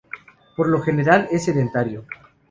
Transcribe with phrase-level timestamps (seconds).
[0.55, 2.05] Por lo general es sedentario.